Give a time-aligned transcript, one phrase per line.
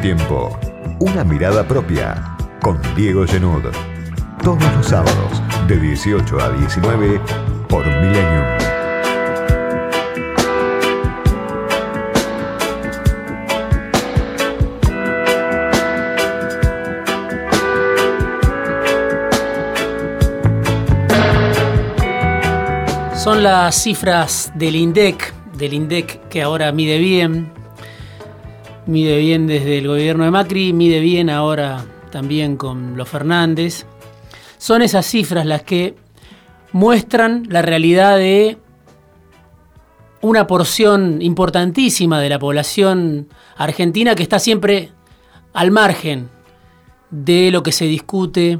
[0.00, 0.56] Tiempo.
[1.00, 3.64] Una mirada propia con Diego Genud.
[4.42, 7.20] Todos los sábados de 18 a 19
[7.68, 8.44] por Millennium.
[23.16, 27.57] Son las cifras del INDEC, del INDEC que ahora mide bien,
[28.88, 33.84] mide bien desde el gobierno de Macri, mide bien ahora también con los Fernández.
[34.56, 35.94] Son esas cifras las que
[36.72, 38.56] muestran la realidad de
[40.22, 44.90] una porción importantísima de la población argentina que está siempre
[45.52, 46.30] al margen
[47.10, 48.58] de lo que se discute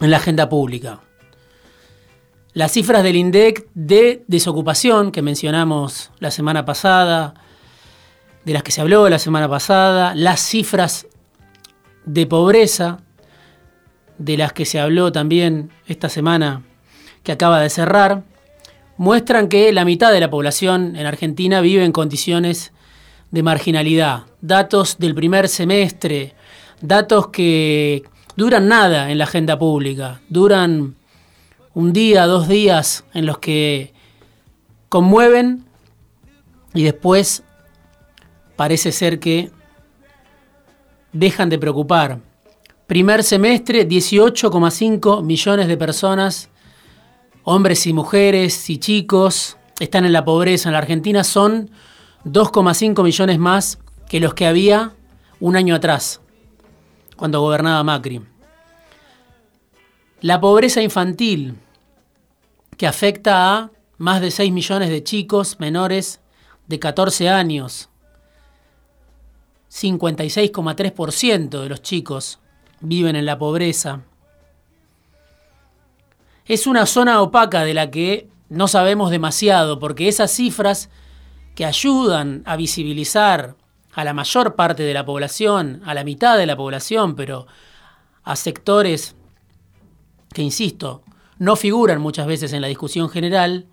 [0.00, 1.00] en la agenda pública.
[2.52, 7.34] Las cifras del INDEC de desocupación que mencionamos la semana pasada,
[8.44, 11.06] de las que se habló la semana pasada, las cifras
[12.04, 13.00] de pobreza,
[14.18, 16.62] de las que se habló también esta semana
[17.22, 18.22] que acaba de cerrar,
[18.96, 22.72] muestran que la mitad de la población en Argentina vive en condiciones
[23.30, 24.24] de marginalidad.
[24.40, 26.34] Datos del primer semestre,
[26.80, 28.04] datos que
[28.36, 30.96] duran nada en la agenda pública, duran
[31.72, 33.92] un día, dos días en los que
[34.88, 35.64] conmueven
[36.72, 37.43] y después
[38.56, 39.50] parece ser que
[41.12, 42.20] dejan de preocupar.
[42.86, 46.50] Primer semestre, 18,5 millones de personas,
[47.42, 51.24] hombres y mujeres y chicos, están en la pobreza en la Argentina.
[51.24, 51.70] Son
[52.24, 54.92] 2,5 millones más que los que había
[55.40, 56.20] un año atrás,
[57.16, 58.20] cuando gobernaba Macri.
[60.20, 61.56] La pobreza infantil,
[62.76, 66.20] que afecta a más de 6 millones de chicos menores
[66.66, 67.88] de 14 años.
[69.74, 72.38] 56,3% de los chicos
[72.80, 74.02] viven en la pobreza.
[76.46, 80.90] Es una zona opaca de la que no sabemos demasiado, porque esas cifras
[81.56, 83.56] que ayudan a visibilizar
[83.94, 87.48] a la mayor parte de la población, a la mitad de la población, pero
[88.22, 89.16] a sectores
[90.32, 91.02] que, insisto,
[91.38, 93.66] no figuran muchas veces en la discusión general,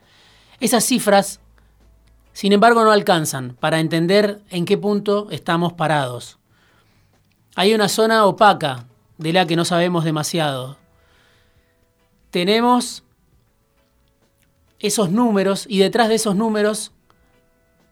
[0.59, 1.41] esas cifras,
[2.34, 6.40] sin embargo, no alcanzan para entender en qué punto estamos parados.
[7.56, 8.88] Hay una zona opaca
[9.18, 10.78] de la que no sabemos demasiado.
[12.30, 13.03] Tenemos
[14.80, 16.92] esos números y detrás de esos números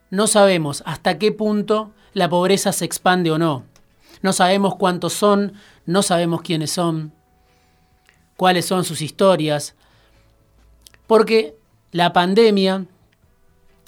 [0.10, 3.66] no sabemos hasta qué punto la pobreza se expande o no.
[4.22, 5.54] No sabemos cuántos son,
[5.86, 7.14] no sabemos quiénes son,
[8.36, 9.76] cuáles son sus historias,
[11.08, 11.58] porque
[11.92, 12.86] la pandemia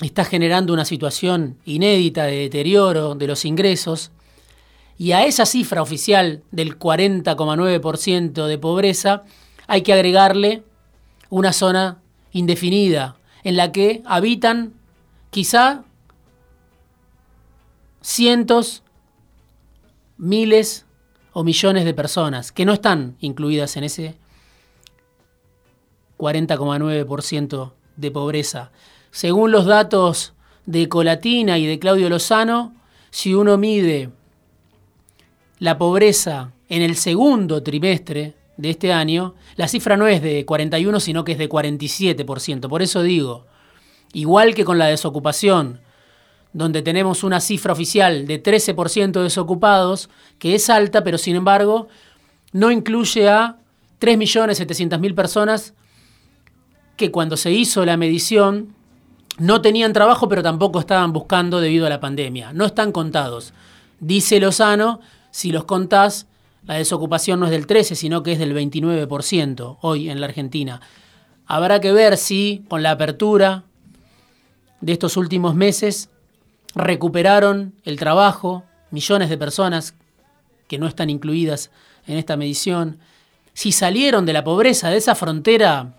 [0.08, 4.12] está generando una situación inédita de deterioro de los ingresos
[4.98, 9.24] y a esa cifra oficial del 40,9% de pobreza
[9.68, 10.64] hay que agregarle
[11.30, 12.02] una zona
[12.32, 14.74] indefinida en la que habitan
[15.30, 15.84] quizá
[18.02, 18.84] cientos,
[20.18, 20.86] miles
[21.34, 24.16] o millones de personas que no están incluidas en ese
[26.18, 28.72] 40,9% de pobreza.
[29.12, 30.34] Según los datos
[30.66, 32.74] de Colatina y de Claudio Lozano,
[33.10, 34.10] si uno mide
[35.60, 41.00] la pobreza en el segundo trimestre de este año, la cifra no es de 41,
[41.02, 42.70] sino que es de 47%.
[42.70, 43.46] Por eso digo,
[44.14, 45.82] igual que con la desocupación,
[46.54, 51.90] donde tenemos una cifra oficial de 13% de desocupados, que es alta, pero sin embargo
[52.54, 53.58] no incluye a
[54.00, 55.74] 3.700.000 personas
[56.98, 58.76] que cuando se hizo la medición
[59.38, 62.54] no tenían trabajo, pero tampoco estaban buscando debido a la pandemia.
[62.54, 63.54] No están contados.
[64.00, 65.00] Dice Lozano,
[65.32, 66.28] si los contás,
[66.66, 70.82] la desocupación no es del 13, sino que es del 29% hoy en la Argentina.
[71.46, 73.64] Habrá que ver si con la apertura
[74.80, 76.10] de estos últimos meses
[76.76, 79.96] recuperaron el trabajo, millones de personas
[80.68, 81.72] que no están incluidas
[82.08, 83.00] en esta medición,
[83.54, 85.94] si salieron de la pobreza, de esa frontera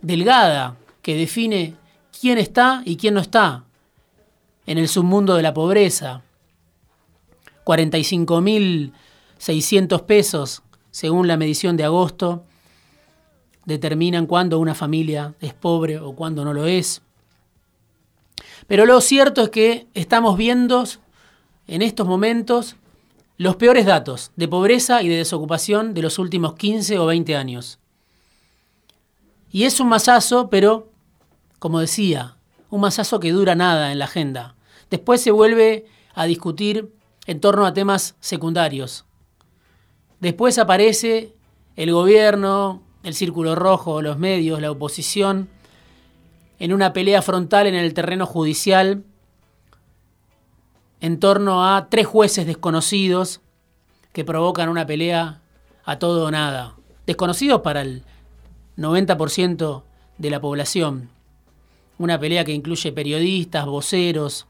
[0.00, 1.76] delgada que define
[2.22, 3.64] quién está y quién no está
[4.64, 6.22] en el submundo de la pobreza.
[7.64, 12.44] 45.600 pesos, según la medición de agosto,
[13.64, 17.02] determinan cuándo una familia es pobre o cuándo no lo es.
[18.68, 20.84] Pero lo cierto es que estamos viendo
[21.66, 22.76] en estos momentos
[23.36, 27.80] los peores datos de pobreza y de desocupación de los últimos 15 o 20 años.
[29.50, 30.91] Y es un masazo, pero,
[31.62, 32.34] como decía,
[32.70, 34.56] un masazo que dura nada en la agenda.
[34.90, 36.92] Después se vuelve a discutir
[37.24, 39.04] en torno a temas secundarios.
[40.18, 41.36] Después aparece
[41.76, 45.50] el gobierno, el círculo rojo, los medios, la oposición,
[46.58, 49.04] en una pelea frontal en el terreno judicial
[51.00, 53.40] en torno a tres jueces desconocidos
[54.12, 55.42] que provocan una pelea
[55.84, 56.74] a todo o nada.
[57.06, 58.02] Desconocidos para el
[58.76, 59.84] 90%
[60.18, 61.11] de la población.
[61.98, 64.46] Una pelea que incluye periodistas, voceros,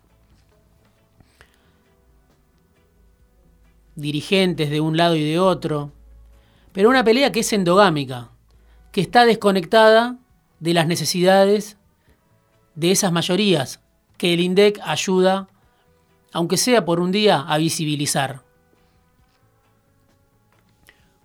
[3.94, 5.92] dirigentes de un lado y de otro,
[6.72, 8.30] pero una pelea que es endogámica,
[8.90, 10.18] que está desconectada
[10.60, 11.76] de las necesidades
[12.74, 13.80] de esas mayorías
[14.16, 15.48] que el INDEC ayuda,
[16.32, 18.42] aunque sea por un día, a visibilizar.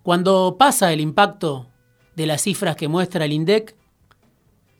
[0.04, 1.68] Cuando pasa el impacto
[2.16, 3.76] de las cifras que muestra el INDEC,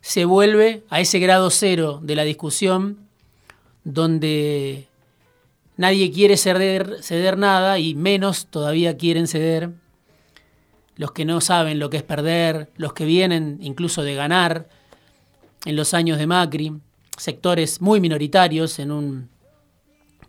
[0.08, 2.96] se vuelve a ese grado cero de la discusión
[3.84, 4.88] donde
[5.76, 9.70] nadie quiere ceder, ceder nada y menos todavía quieren ceder
[10.96, 14.70] los que no saben lo que es perder, los que vienen incluso de ganar
[15.66, 16.72] en los años de Macri,
[17.18, 19.28] sectores muy minoritarios en un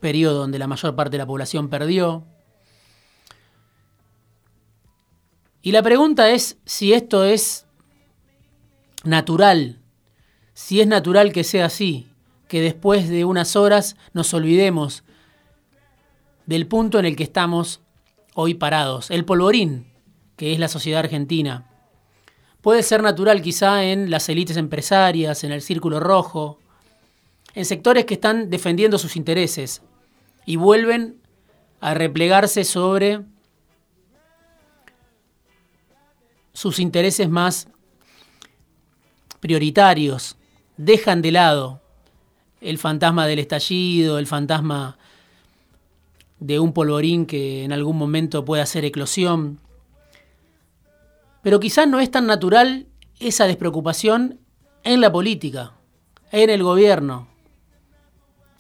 [0.01, 2.25] periodo donde la mayor parte de la población perdió.
[5.61, 7.65] Y la pregunta es si esto es
[9.03, 9.79] natural,
[10.53, 12.07] si es natural que sea así,
[12.47, 15.03] que después de unas horas nos olvidemos
[16.45, 17.81] del punto en el que estamos
[18.33, 19.87] hoy parados, el polvorín,
[20.35, 21.69] que es la sociedad argentina.
[22.61, 26.59] Puede ser natural quizá en las élites empresarias, en el círculo rojo,
[27.53, 29.81] en sectores que están defendiendo sus intereses
[30.45, 31.21] y vuelven
[31.79, 33.21] a replegarse sobre
[36.53, 37.69] sus intereses más
[39.39, 40.37] prioritarios,
[40.77, 41.81] dejan de lado
[42.61, 44.97] el fantasma del estallido, el fantasma
[46.39, 49.59] de un polvorín que en algún momento puede hacer eclosión.
[51.41, 52.87] Pero quizás no es tan natural
[53.19, 54.39] esa despreocupación
[54.83, 55.73] en la política,
[56.31, 57.27] en el gobierno.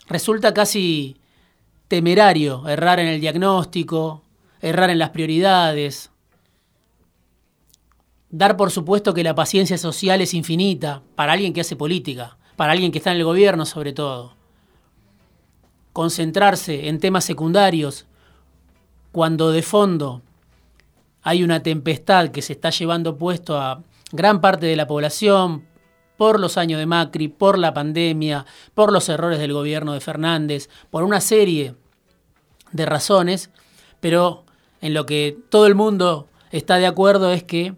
[0.07, 1.17] Resulta casi
[1.87, 4.23] temerario errar en el diagnóstico,
[4.61, 6.08] errar en las prioridades,
[8.29, 12.73] dar por supuesto que la paciencia social es infinita para alguien que hace política, para
[12.73, 14.35] alguien que está en el gobierno sobre todo.
[15.93, 18.05] Concentrarse en temas secundarios
[19.11, 20.21] cuando de fondo
[21.23, 25.67] hay una tempestad que se está llevando puesto a gran parte de la población
[26.17, 30.69] por los años de Macri, por la pandemia, por los errores del gobierno de Fernández,
[30.89, 31.75] por una serie
[32.71, 33.49] de razones,
[33.99, 34.43] pero
[34.81, 37.75] en lo que todo el mundo está de acuerdo es que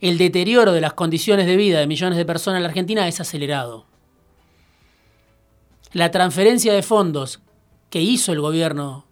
[0.00, 3.20] el deterioro de las condiciones de vida de millones de personas en la Argentina es
[3.20, 3.86] acelerado
[5.92, 7.40] la transferencia de fondos
[7.90, 9.06] que hizo el gobierno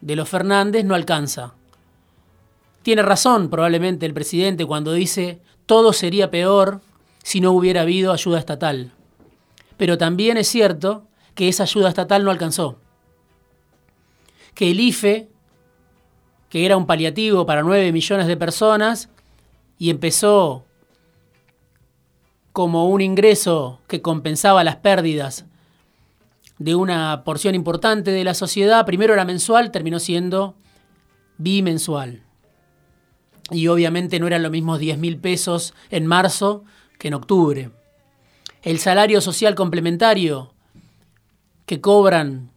[0.00, 1.54] de los Fernández no alcanza.
[2.82, 6.80] Tiene razón probablemente el presidente cuando dice todo sería peor
[7.22, 8.92] si no hubiera habido ayuda estatal.
[9.76, 12.78] Pero también es cierto que esa ayuda estatal no alcanzó.
[14.54, 15.30] Que el IFE,
[16.50, 19.08] que era un paliativo para 9 millones de personas,
[19.82, 20.64] y empezó
[22.52, 25.44] como un ingreso que compensaba las pérdidas
[26.58, 28.86] de una porción importante de la sociedad.
[28.86, 30.54] Primero era mensual, terminó siendo
[31.36, 32.22] bimensual.
[33.50, 36.62] Y obviamente no eran los mismos 10 mil pesos en marzo
[37.00, 37.72] que en octubre.
[38.62, 40.54] El salario social complementario
[41.66, 42.52] que cobran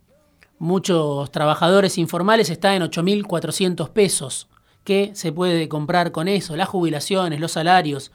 [0.60, 4.48] muchos trabajadores informales está en 8.400 pesos.
[4.86, 6.56] ¿Qué se puede comprar con eso?
[6.56, 8.12] Las jubilaciones, los salarios,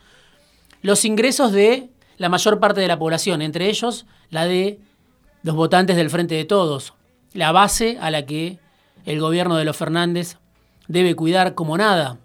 [0.83, 4.79] los ingresos de la mayor parte de la población, entre ellos la de
[5.43, 6.95] los votantes del Frente de Todos,
[7.33, 8.61] la base a la que
[9.05, 10.37] el gobierno de los Fernández
[10.87, 12.19] debe cuidar como nada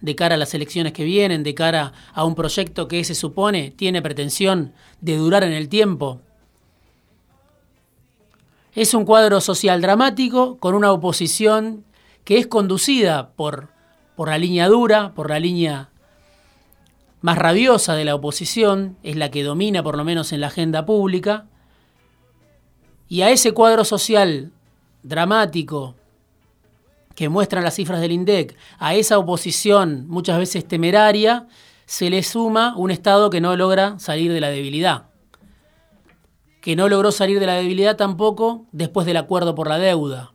[0.00, 3.72] de cara a las elecciones que vienen, de cara a un proyecto que se supone
[3.72, 6.22] tiene pretensión de durar en el tiempo.
[8.74, 11.84] Es un cuadro social dramático con una oposición
[12.24, 13.68] que es conducida por,
[14.16, 15.90] por la línea dura, por la línea
[17.20, 20.86] más rabiosa de la oposición, es la que domina por lo menos en la agenda
[20.86, 21.46] pública,
[23.08, 24.52] y a ese cuadro social
[25.02, 25.94] dramático
[27.14, 31.48] que muestran las cifras del INDEC, a esa oposición muchas veces temeraria,
[31.84, 35.06] se le suma un Estado que no logra salir de la debilidad.
[36.60, 40.32] Que no logró salir de la debilidad tampoco después del acuerdo por la deuda.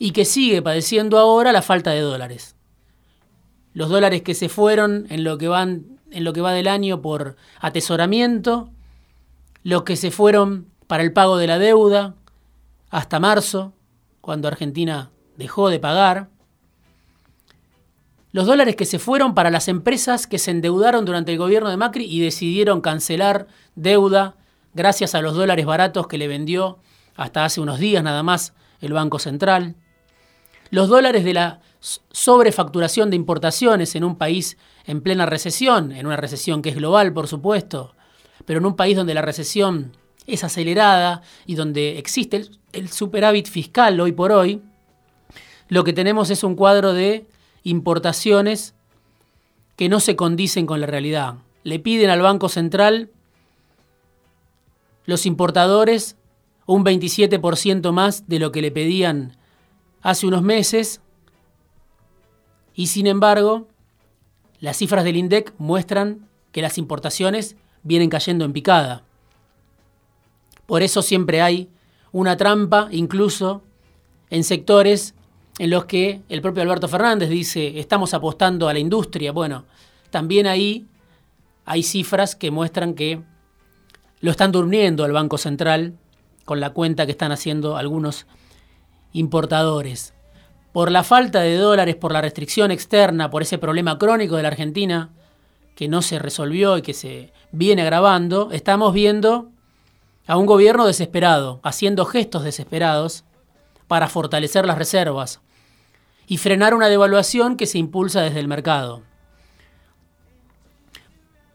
[0.00, 2.56] Y que sigue padeciendo ahora la falta de dólares.
[3.74, 7.02] Los dólares que se fueron en lo que, van, en lo que va del año
[7.02, 8.70] por atesoramiento,
[9.62, 12.16] los que se fueron para el pago de la deuda
[12.88, 13.74] hasta marzo,
[14.20, 16.30] cuando Argentina dejó de pagar,
[18.32, 21.76] los dólares que se fueron para las empresas que se endeudaron durante el gobierno de
[21.76, 24.36] Macri y decidieron cancelar deuda
[24.72, 26.78] gracias a los dólares baratos que le vendió
[27.16, 29.74] hasta hace unos días nada más el Banco Central.
[30.70, 36.16] Los dólares de la sobrefacturación de importaciones en un país en plena recesión, en una
[36.16, 37.94] recesión que es global, por supuesto,
[38.44, 39.96] pero en un país donde la recesión
[40.26, 44.62] es acelerada y donde existe el, superávit fiscal hoy por hoy,
[45.68, 47.26] lo que tenemos es un cuadro de
[47.62, 48.74] importaciones
[49.76, 51.36] que no se condicen con la realidad.
[51.64, 53.10] Le piden al Banco Central
[55.04, 56.16] los importadores
[56.66, 59.36] un 27% más de lo que le pedían
[60.02, 61.00] hace unos meses
[62.74, 63.68] y sin embargo
[64.60, 69.02] las cifras del INDEC muestran que las importaciones vienen cayendo en picada.
[70.66, 71.68] Por eso siempre hay
[72.12, 73.62] una trampa incluso
[74.30, 75.14] en sectores
[75.58, 79.32] en los que el propio Alberto Fernández dice, estamos apostando a la industria.
[79.32, 79.64] Bueno,
[80.10, 80.86] también ahí
[81.64, 83.22] hay cifras que muestran que
[84.20, 85.94] lo están durmiendo al Banco Central
[86.44, 88.26] con la cuenta que están haciendo algunos
[89.12, 90.14] importadores.
[90.72, 94.48] Por la falta de dólares, por la restricción externa, por ese problema crónico de la
[94.48, 95.10] Argentina
[95.74, 99.50] que no se resolvió y que se viene agravando, estamos viendo
[100.26, 103.24] a un gobierno desesperado, haciendo gestos desesperados
[103.88, 105.40] para fortalecer las reservas,
[106.28, 109.02] y frenar una devaluación que se impulsa desde el mercado.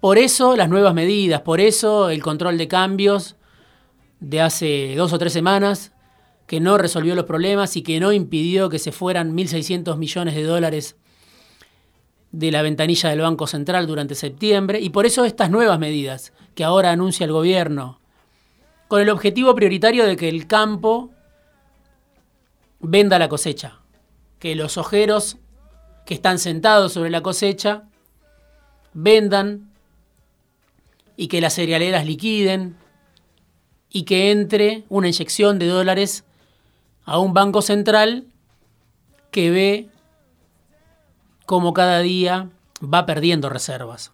[0.02, 3.38] Por eso las nuevas medidas, por eso el control de cambios
[4.20, 5.94] de hace dos o tres semanas,
[6.48, 10.44] que no resolvió los problemas y que no impidió que se fueran 1.600 millones de
[10.44, 10.96] dólares
[12.32, 16.64] de la ventanilla del Banco Central durante septiembre, y por eso estas nuevas medidas que
[16.64, 18.00] ahora anuncia el gobierno,
[18.88, 21.12] con el objetivo prioritario de que el campo
[22.80, 23.80] venda la cosecha
[24.46, 25.38] que los ojeros
[26.06, 27.86] que están sentados sobre la cosecha
[28.94, 29.72] vendan
[31.18, 32.76] y que las cerealeras liquiden
[33.90, 36.26] y que entre una inyección de dólares
[37.06, 38.26] a un banco central
[39.32, 39.90] que ve
[41.46, 42.50] cómo cada día
[42.82, 44.12] va perdiendo reservas.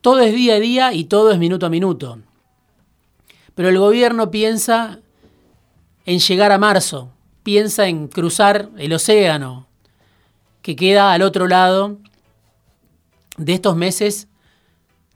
[0.00, 2.18] Todo es día a día y todo es minuto a minuto.
[3.54, 4.98] Pero el gobierno piensa
[6.04, 7.10] en llegar a marzo,
[7.42, 9.66] piensa en cruzar el océano
[10.60, 11.98] que queda al otro lado
[13.36, 14.28] de estos meses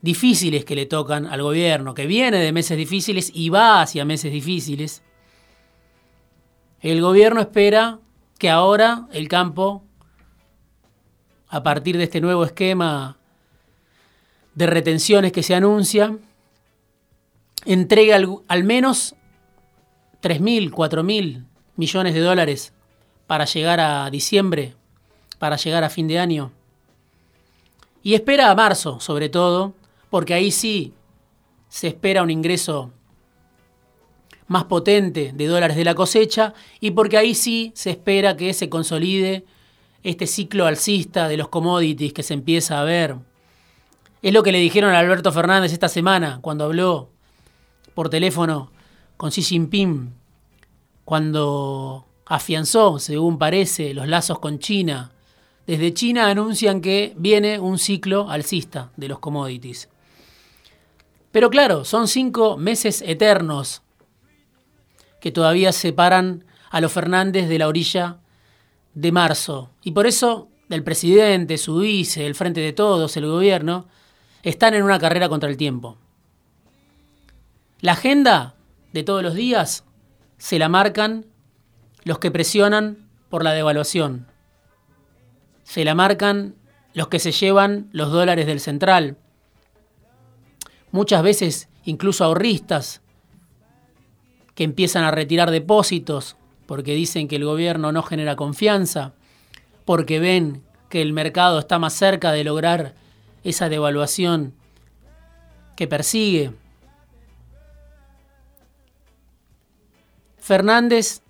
[0.01, 4.31] difíciles que le tocan al gobierno, que viene de meses difíciles y va hacia meses
[4.31, 5.03] difíciles.
[6.81, 7.99] El gobierno espera
[8.37, 9.83] que ahora el campo,
[11.49, 13.17] a partir de este nuevo esquema
[14.55, 16.17] de retenciones que se anuncia,
[17.65, 19.15] entregue al, al menos
[20.21, 21.45] 3.000, 4.000
[21.75, 22.73] millones de dólares
[23.27, 24.75] para llegar a diciembre,
[25.37, 26.51] para llegar a fin de año.
[28.03, 29.73] Y espera a marzo, sobre todo,
[30.09, 30.93] porque ahí sí
[31.67, 32.93] se espera un ingreso
[34.49, 38.67] más potente de dólares de la cosecha y porque ahí sí se espera que se
[38.67, 39.45] consolide
[40.03, 43.15] este ciclo alcista de los commodities que se empieza a ver.
[44.21, 47.09] Es lo que le dijeron a Alberto Fernández esta semana cuando habló
[47.93, 48.71] por teléfono
[49.17, 50.13] con Xi Jinping
[51.05, 55.11] cuando afianzó, según parece, los lazos con China.
[55.67, 59.89] Desde China anuncian que viene un ciclo alcista de los commodities.
[61.31, 63.83] Pero claro, son cinco meses eternos
[65.19, 68.17] que todavía separan a los Fernández de la orilla
[68.93, 69.71] de marzo.
[69.83, 73.87] Y por eso el presidente, su vice, el frente de todos, el gobierno,
[74.43, 75.97] están en una carrera contra el tiempo.
[77.81, 78.55] La agenda
[78.93, 79.83] de todos los días
[80.37, 81.25] se la marcan
[82.03, 84.27] los que presionan por la devaluación.
[85.63, 86.55] Se la marcan
[86.93, 89.17] los que se llevan los dólares del central.
[90.91, 93.01] Muchas veces incluso ahorristas
[94.59, 96.35] que empiezan a retirar depósitos
[96.65, 99.13] porque dicen que el gobierno no genera confianza,
[99.85, 102.93] porque ven que el mercado está más cerca de lograr
[103.45, 104.53] esa devaluación
[105.77, 106.51] que persigue.
[110.39, 111.21] Fernández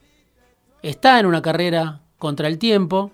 [0.82, 3.12] está en una carrera contra el tiempo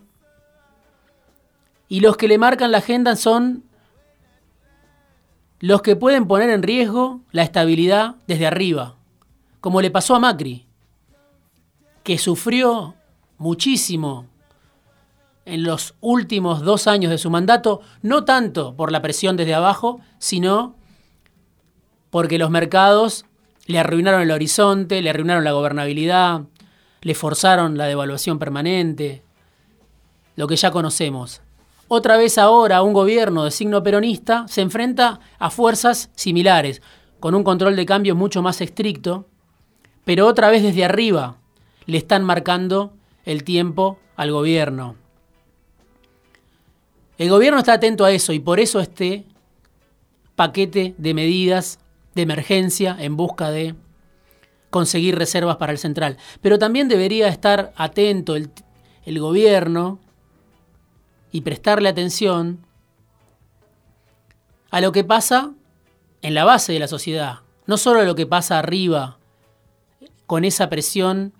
[1.89, 3.65] y los que le marcan la agenda son
[5.59, 8.94] los que pueden poner en riesgo la estabilidad desde arriba,
[9.65, 10.67] como le pasó a Macri,
[12.03, 12.93] que sufrió
[13.39, 14.27] muchísimo
[15.43, 20.01] en los últimos dos años de su mandato, no tanto por la presión desde abajo,
[20.19, 20.75] sino
[22.11, 23.25] porque los mercados
[23.65, 26.43] le arruinaron el horizonte, le arruinaron la gobernabilidad,
[27.01, 29.23] le forzaron la devaluación permanente,
[30.35, 31.41] lo que ya conocemos.
[31.87, 36.83] Otra vez ahora un gobierno de signo peronista se enfrenta a fuerzas similares,
[37.19, 39.25] con un control de cambio mucho más estricto,
[40.05, 41.35] pero otra vez desde arriba
[41.85, 42.93] le están marcando
[43.25, 44.95] el tiempo al gobierno.
[47.17, 49.25] El gobierno está atento a eso y por eso este
[50.35, 51.79] paquete de medidas
[52.13, 53.75] de emergencia en busca de
[54.69, 56.17] conseguir reservas para el central.
[56.41, 58.51] Pero también debería estar atento el,
[59.19, 59.99] gobierno
[61.31, 62.65] y prestarle atención
[64.71, 65.53] a lo que pasa
[66.21, 69.17] en la base de la sociedad, no solo a lo que pasa arriba
[70.27, 71.33] con esa presión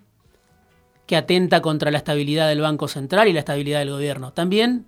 [1.06, 4.32] que atenta contra la estabilidad del Banco Central y la estabilidad del gobierno.
[4.32, 4.86] También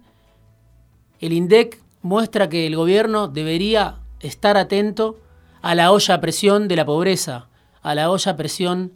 [1.21, 5.19] el INDEC muestra que el gobierno debería estar atento
[5.63, 7.49] a la olla a presión de la pobreza,
[7.83, 8.93] a la olla a presión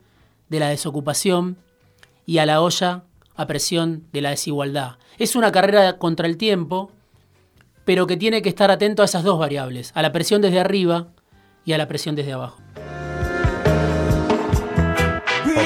[0.48, 1.58] de la desocupación
[2.26, 3.04] y a la olla
[3.34, 4.96] a presión de la desigualdad.
[5.18, 6.90] Es una carrera contra el tiempo,
[7.84, 11.08] pero que tiene que estar atento a esas dos variables, a la presión desde arriba
[11.64, 12.61] y a la presión desde abajo.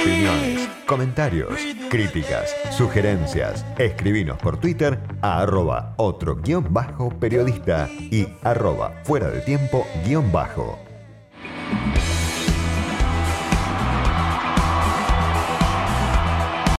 [0.01, 3.65] Opiniones, comentarios, críticas, sugerencias.
[3.79, 10.31] Escribinos por Twitter a arroba otro guion bajo periodista y arroba fuera de tiempo guion
[10.31, 10.86] bajo.